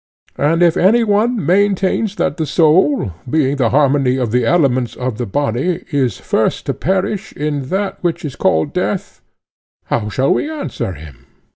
[0.39, 5.19] And if any one maintains that the soul, being the harmony of the elements of
[5.19, 9.21] the body, is first to perish in that which is called death,
[9.85, 11.27] how shall we answer him?